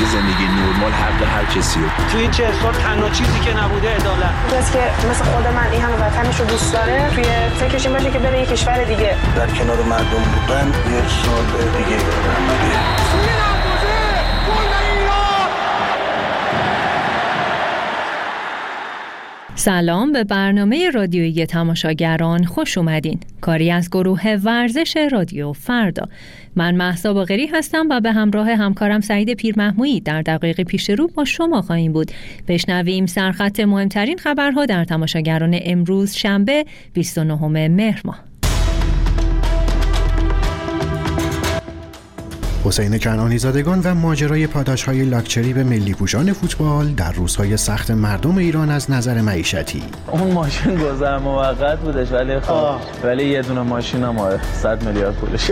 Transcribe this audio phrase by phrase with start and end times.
[0.00, 1.80] یه زندگی نرمال حق هر کسی
[2.12, 4.34] توی این چه سال تنها چیزی که نبوده عدالت.
[4.52, 7.24] کسی که مثل خود من این همه وطنش رو دوست داره توی
[7.60, 9.16] فکرش این باشه که بره یه کشور دیگه.
[9.36, 11.44] در کنار مردم بودن یه سال
[11.78, 12.00] دیگه.
[19.60, 23.20] سلام به برنامه رادیویی تماشاگران خوش اومدین.
[23.40, 26.08] کاری از گروه ورزش رادیو فردا.
[26.56, 31.24] من محسا باقری هستم و به همراه همکارم سعید پیرمحمویی در دقیقه پیش رو با
[31.24, 32.10] شما خواهیم بود.
[32.48, 38.29] بشنویم سرخط مهمترین خبرها در تماشاگران امروز شنبه 29 مهر ماه.
[42.64, 47.90] حسین کنانی زادگان و ماجرای پاداش های لاکچری به ملی پوشان فوتبال در روزهای سخت
[47.90, 49.82] مردم ایران از نظر معیشتی.
[50.10, 54.16] اون ماشین گذر موقت بودش ولی خب ولی یه دونه ماشین هم
[54.52, 55.50] 100 میلیارد پولش.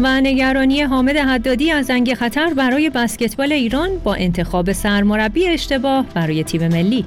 [0.00, 6.44] و نگرانی حامد حدادی از زنگ خطر برای بسکتبال ایران با انتخاب سرمربی اشتباه برای
[6.44, 7.04] تیم ملی.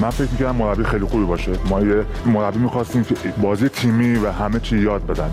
[0.00, 1.52] من فکر می‌کردم مربی خیلی خوبی باشه.
[1.68, 5.30] ما یه مربی می‌خواستیم که بازی تیمی و همه چی یاد بدن.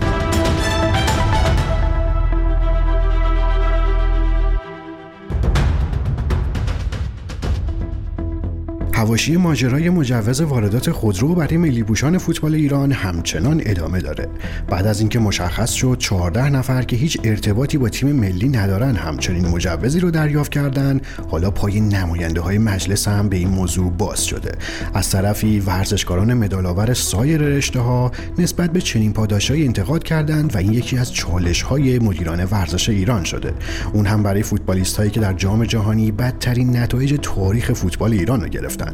[8.96, 14.28] حواشی ماجرای مجوز واردات خودرو برای ملی پوشان فوتبال ایران همچنان ادامه داره.
[14.68, 19.48] بعد از اینکه مشخص شد 14 نفر که هیچ ارتباطی با تیم ملی ندارن همچنین
[19.48, 24.52] مجوزی رو دریافت کردن حالا پای نماینده های مجلس هم به این موضوع باز شده.
[24.94, 30.72] از طرفی ورزشکاران مدالآور سایر رشته ها نسبت به چنین پاداشای انتقاد کردند و این
[30.72, 33.54] یکی از چالش های مدیران ورزش ایران شده.
[33.92, 38.48] اون هم برای فوتبالیست هایی که در جام جهانی بدترین نتایج تاریخ فوتبال ایران رو
[38.48, 38.85] گرفتن.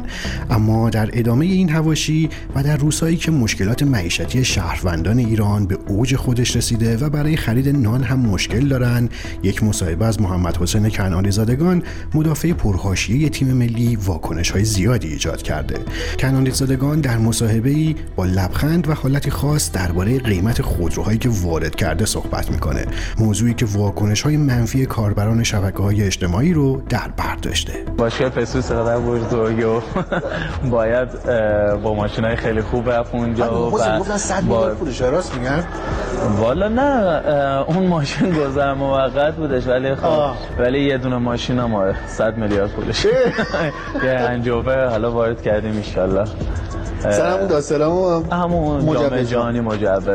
[0.51, 6.17] اما در ادامه این هواشی و در روزهایی که مشکلات معیشتی شهروندان ایران به اوج
[6.17, 9.09] خودش رسیده و برای خرید نان هم مشکل دارن
[9.43, 11.83] یک مصاحبه از محمد حسین کنعانی زادگان
[12.15, 15.79] مدافع پرهاشیه تیم ملی واکنش های زیادی ایجاد کرده.
[16.19, 21.75] کنعانی زادگان در مصاحبه ای با لبخند و حالتی خاص درباره قیمت خودروهایی که وارد
[21.75, 22.87] کرده صحبت می‌کنه.
[23.19, 27.73] موضوعی که واکنش های منفی کاربران شبکه های اجتماعی رو در بر داشته.
[27.99, 29.81] باشگاه پسوس قدر بزرگه و
[30.71, 31.09] باید
[31.83, 35.65] با ماشین های خیلی خوب رفت اونجا و گفتن 100 میلیارد پولش راست میگن؟
[36.39, 37.23] والا نه
[37.67, 43.05] اون ماشین گذر موقت بودش ولی خب ولی یه دونه ماشین هم 100 میلیارد پولش.
[44.05, 46.25] یه انجوبه حالا وارد کردیم ان شاء الله
[46.99, 50.09] سر همون داستلامو همون جام جهانی مجوز.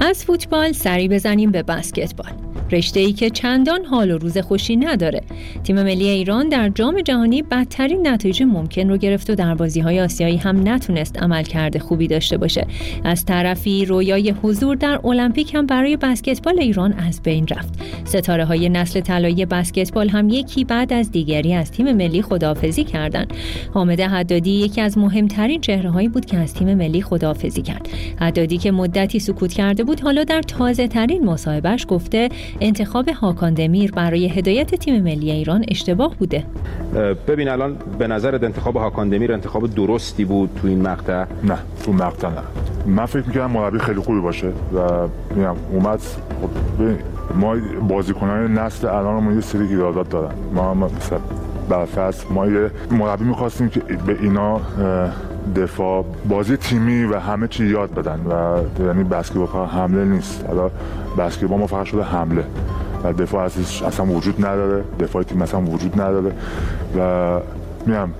[0.00, 2.47] از فوتبال سری بزنیم به بسکتبال.
[2.72, 5.20] رشته ای که چندان حال و روز خوشی نداره.
[5.64, 10.00] تیم ملی ایران در جام جهانی بدترین نتایج ممکن رو گرفت و در بازی های
[10.00, 12.66] آسیایی هم نتونست عمل کرده خوبی داشته باشه.
[13.04, 17.74] از طرفی رویای حضور در المپیک هم برای بسکتبال ایران از بین رفت.
[18.04, 23.32] ستاره های نسل طلایی بسکتبال هم یکی بعد از دیگری از تیم ملی خداحافظی کردند.
[23.74, 27.88] حامد حدادی یکی از مهمترین چهره هایی بود که از تیم ملی خداحافظی کرد.
[28.20, 32.28] حدادی که مدتی سکوت کرده بود حالا در تازه ترین مصاحبهش گفته
[32.60, 36.44] انتخاب هاکان دمیر برای هدایت تیم ملی ایران اشتباه بوده.
[37.28, 41.92] ببین الان به نظر انتخاب هاکان دمیر انتخاب درستی بود تو این مقطع؟ نه تو
[41.92, 42.42] مقطع نه.
[42.86, 44.52] من فکر می‌کنم مربی خیلی خوبی باشه و
[45.36, 46.50] میگم اومد خب
[47.34, 47.56] ما
[47.88, 50.34] بازیکنان نسل الان یه سری ایرادات دارن.
[50.54, 51.18] ما مثلا
[51.68, 54.60] برفرض ما یه مربی می‌خواستیم که به اینا
[55.56, 60.44] دفاع بازی تیمی و همه چی یاد بدن و یعنی بسکتبال فقط حمله نیست.
[60.46, 60.70] حالا
[61.18, 62.44] بسکتبال ما فقط شده حمله
[63.04, 64.84] و دفاع اصلا وجود نداره.
[65.00, 66.32] دفاع تیم اصلا وجود نداره
[66.98, 67.40] و
[67.86, 68.14] میام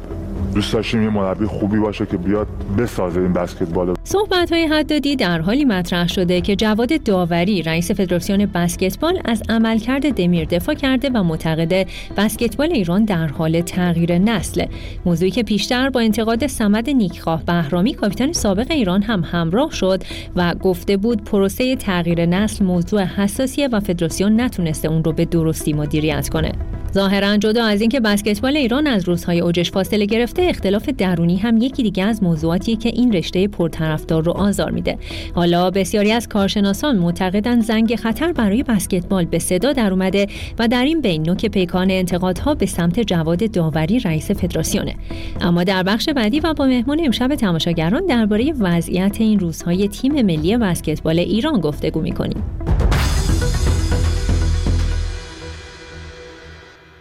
[0.54, 2.47] دوست داشتیم یه مربی خوبی باشه که بیاد
[2.78, 3.94] بسازه این بسکتبال.
[4.04, 10.15] صحبت های حدادی در حالی مطرح شده که جواد داوری رئیس فدراسیون بسکتبال از عملکرد
[10.15, 14.65] دمیر دفاع کرده و معتقد بسکتبال ایران در حال تغییر نسل.
[15.04, 20.03] موضوعی که پیشتر با انتقاد سمد نیکخواه بهرامی کاپیتان سابق ایران هم همراه شد
[20.37, 25.73] و گفته بود پروسه تغییر نسل موضوع حساسیه و فدراسیون نتونسته اون رو به درستی
[25.73, 26.52] مدیریت کنه.
[26.94, 31.83] ظاهرا جدا از اینکه بسکتبال ایران از روزهای اوجش فاصله گرفته اختلاف درونی هم یکی
[31.83, 34.99] دیگه از موضوعاتی که این رشته پرطرفدار رو آزار میده.
[35.35, 40.27] حالا بسیاری از کارشناسان معتقدند زنگ خطر برای بسکتبال به صدا در اومده
[40.59, 44.95] و در این بین نوک پیکان انتقادها به سمت جواد داوری رئیس فدراسیونه.
[45.41, 50.57] اما در بخش بعدی و با مهمان امشب تماشاگران درباره وضعیت این روزهای تیم ملی
[50.57, 52.43] بسکتبال ایران گفتگو می‌کنیم.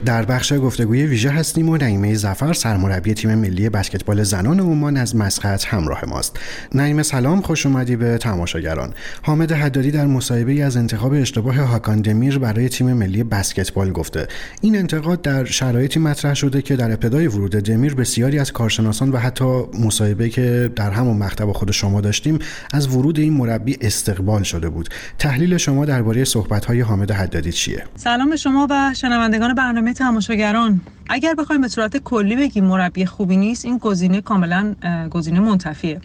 [0.08, 5.16] در بخش گفتگوی ویژه هستیم و نعیمه زفر سرمربی تیم ملی بسکتبال زنان عمان از
[5.16, 6.40] مسقط همراه ماست.
[6.76, 8.94] نعیمه سلام خوش اومدی به تماشاگران.
[9.22, 14.28] حامد حدادی در مصاحبه از انتخاب اشتباه هاکان دمیر برای تیم ملی بسکتبال گفته.
[14.62, 19.18] این انتقاد در شرایطی مطرح شده که در ابتدای ورود دمیر بسیاری از کارشناسان و
[19.18, 22.40] حتی مصاحبه که در همون مکتب خود شما داشتیم
[22.74, 24.90] از ورود این مربی استقبال شده بود.
[25.20, 31.62] تحلیل شما درباره صحبت‌های حامد حدادی چیه؟ سلام شما و شنوندگان برنامه تماشاگران اگر بخوایم
[31.62, 34.76] به صورت کلی بگیم مربی خوبی نیست این گزینه کاملا
[35.12, 36.02] گزینه منتفیه.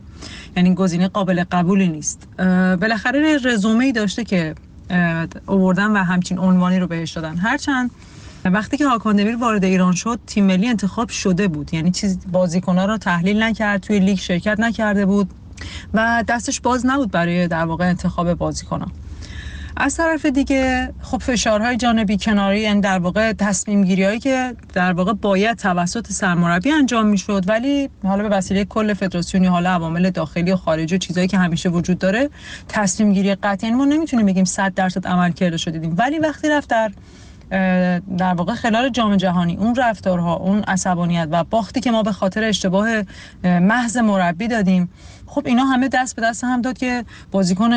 [0.56, 2.28] یعنی گزینه قابل قبولی نیست.
[2.80, 4.54] بالاخره رزومه ای داشته که
[5.46, 7.36] اووردن و همچین عنوانی رو بهش دادن.
[7.36, 7.90] هرچند
[8.44, 11.74] وقتی که هاکان دمیر وارد ایران شد تیم ملی انتخاب شده بود.
[11.74, 15.30] یعنی چیز بازیکن‌ها رو تحلیل نکرد توی لیگ شرکت نکرده بود
[15.94, 18.92] و دستش باز نبود برای در واقع انتخاب بازیکن‌ها.
[19.76, 24.92] از طرف دیگه خب فشارهای جانبی کناری یعنی در واقع تصمیم گیری هایی که در
[24.92, 30.52] واقع باید توسط سرمربی انجام می‌شد ولی حالا به وسیله کل فدراسیونی حالا عوامل داخلی
[30.52, 32.30] و خارجی و چیزایی که همیشه وجود داره
[32.68, 36.68] تصمیم گیری قطعی یعنی ما نمی‌تونیم بگیم 100 درصد عمل کرده شدیم ولی وقتی رفت
[36.68, 36.90] در
[38.18, 42.44] در واقع خلال جام جهانی اون رفتارها اون عصبانیت و باختی که ما به خاطر
[42.44, 42.88] اشتباه
[43.44, 44.90] محض مربی دادیم
[45.26, 47.72] خب اینا همه دست به دست هم داد که بازیکن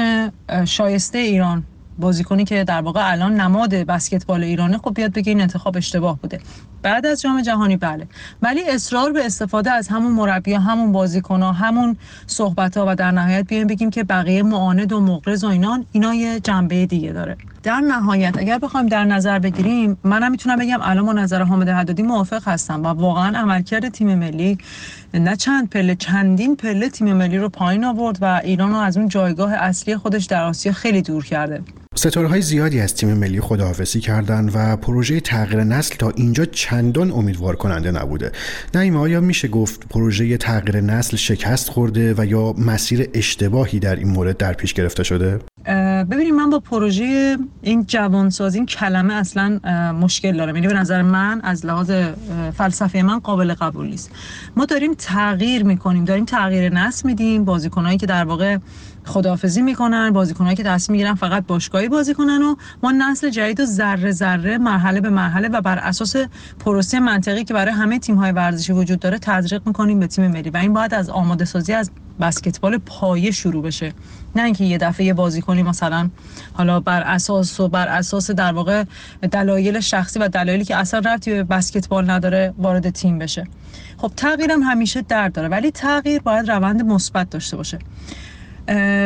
[0.66, 1.64] شایسته ایران
[2.00, 6.40] بازیکنی که در واقع الان نماد بسکتبال ایرانه خب بیاد بگه این انتخاب اشتباه بوده.
[6.82, 8.08] بعد از جام جهانی بله.
[8.42, 11.98] ولی اصرار به استفاده از همون مربی همون بازیکن ها همون
[12.28, 16.14] صحبت ها و در نهایت بیایم بگیم که بقیه معاند و مقرض و اینا اینا
[16.14, 17.38] یه جنبه دیگه داره.
[17.64, 22.04] در نهایت اگر بخوایم در نظر بگیریم منم می‌تونم بگم الان با نظر حامد حدادی
[22.04, 24.58] موافق هستم و واقعا عملکرد تیم ملی
[25.14, 29.08] نه چند پله چندین پله تیم ملی رو پایین آورد و ایران رو از اون
[29.08, 31.62] جایگاه اصلی خودش در آسیا خیلی دور کرده.
[31.98, 37.12] ستاره های زیادی از تیم ملی خداحافظی کردند و پروژه تغییر نسل تا اینجا چندان
[37.12, 38.32] امیدوار کننده نبوده.
[38.74, 44.08] نعیم آیا میشه گفت پروژه تغییر نسل شکست خورده و یا مسیر اشتباهی در این
[44.08, 45.40] مورد در پیش گرفته شده؟
[46.12, 49.60] ببینید من با پروژه این جوانسازی این کلمه اصلا
[50.02, 51.92] مشکل دارم یعنی به نظر من از لحاظ
[52.58, 54.12] فلسفه من قابل قبول نیست
[54.56, 58.58] ما داریم تغییر می‌کنیم داریم تغییر نسل میدیم بازیکنایی که در واقع
[59.06, 63.66] خداحافظی می‌کنن بازیکنایی که دست می‌گیرن فقط باشگاهی بازی کنن و ما نسل جدید و
[63.66, 66.16] ذره ذره مرحله به مرحله و بر اساس
[66.60, 70.50] پروسه منطقی که برای همه تیم های ورزشی وجود داره تزریق می‌کنیم به تیم ملی.
[70.50, 73.94] و این باید از آماده سازی از بسکتبال پایه شروع بشه.
[74.36, 76.10] نه اینکه یه دفعه یه بازیکنی مثلا
[76.54, 78.84] حالا بر اساس و بر اساس در واقع
[79.32, 83.44] دلایل شخصی و دلایلی که اصلا رفتی به بسکتبال نداره وارد تیم بشه.
[83.98, 87.80] خب تغییرم همیشه درد داره ولی تغییر باید روند مثبت داشته باشه.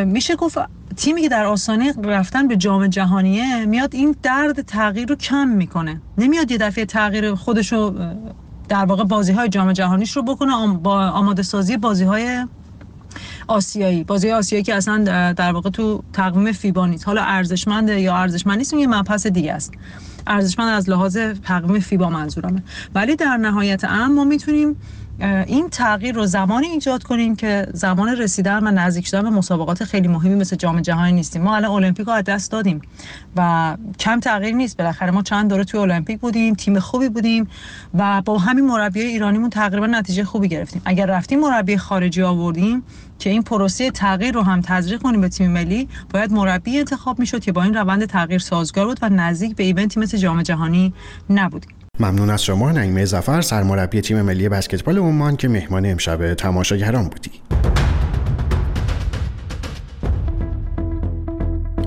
[0.06, 0.58] میشه گفت
[0.98, 6.02] تیمی که در آسانه رفتن به جام جهانیه میاد این درد تغییر رو کم می‌کنه.
[6.18, 7.96] نمیاد یه دفعه تغییر خودشو
[8.70, 12.46] در واقع بازی های جام جهانیش رو بکنه با آماده سازی بازی های
[13.48, 14.04] آسیایی.
[14.04, 15.04] بازی آسیایی که اصلا
[15.34, 17.08] در واقع تو تقویم فیبا نیست.
[17.08, 19.72] حالا ارزشمنده یا ارزشمند نیست یه مبحث دیگه است.
[20.28, 22.64] ارزشمند از لحاظ تقویم فیبا منظورمه.
[22.96, 24.76] ولی در نهایت ام ما می‌تونیم
[25.22, 30.08] این تغییر رو زمانی ایجاد کنیم که زمان رسیدن و نزدیک شدن به مسابقات خیلی
[30.08, 31.42] مهمی مثل جام جهانی نیستیم.
[31.42, 32.82] ما الان المپیک رو از دست دادیم
[33.36, 34.78] و کم تغییر نیست.
[34.78, 37.48] بالاخره ما چند دوره توی المپیک بودیم تیم خوبی بودیم
[37.94, 40.82] و با همین مربی ایرانیمون تقریبا نتیجه خوبی گرفتیم.
[40.86, 42.84] اگر رفتیم مربی خارجی آوردیم
[43.20, 47.40] که این پروسه تغییر رو هم تزریق کنیم به تیم ملی باید مربی انتخاب می‌شد
[47.40, 50.94] که با این روند تغییر سازگار بود و نزدیک به ایونتی مثل جام جهانی
[51.30, 51.79] نبودیم.
[52.00, 57.32] ممنون از شما نعیمه زفر سرمربی تیم ملی بسکتبال عمان که مهمان امشب تماشاگران بودی.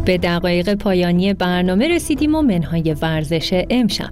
[0.04, 4.11] به دقایق پایانی برنامه رسیدیم و منهای ورزش امشب.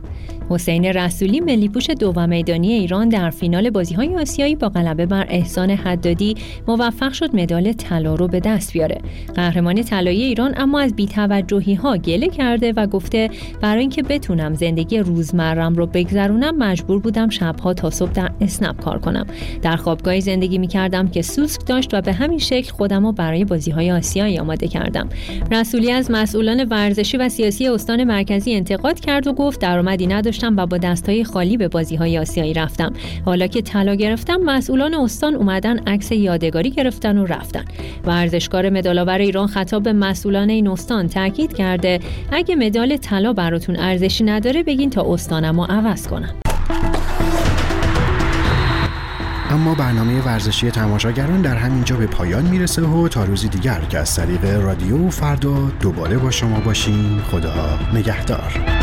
[0.51, 1.87] حسین رسولی ملی پوش
[2.29, 6.35] میدانی ایران در فینال های آسیایی با غلبه بر احسان حدادی
[6.69, 8.99] موفق شد مدال طلا رو به دست بیاره.
[9.35, 13.31] قهرمان طلایی ایران اما از بی‌توجهی ها گله کرده و گفته
[13.61, 18.99] برای اینکه بتونم زندگی روزمرم رو بگذرونم مجبور بودم شبها تا صبح در اسنپ کار
[18.99, 19.27] کنم.
[19.63, 23.45] در خوابگاهی زندگی می کردم که سوسک داشت و به همین شکل خودم رو برای
[23.45, 25.09] بازی های آسیایی آماده کردم.
[25.51, 30.67] رسولی از مسئولان ورزشی و سیاسی استان مرکزی انتقاد کرد و گفت درآمدی نداشت و
[30.67, 32.93] با دستهای خالی به بازی های آسیایی رفتم.
[33.25, 37.65] حالا که طلا گرفتم مسئولان استان اومدن عکس یادگاری گرفتن و رفتن.
[38.05, 42.01] ورزشکار مدالآور ایران خطاب به مسئولان این استان تاکید کرده
[42.33, 46.35] اگه مدال طلا براتون ارزشی نداره بگین تا استانمو عوض کنم.
[49.51, 54.17] اما برنامه ورزشی تماشاگران در همینجا به پایان می‌رسه و تا روزی دیگر که از
[54.17, 57.23] طریق رادیو فردا دوباره با شما باشیم.
[57.31, 58.80] خدا نگهدار.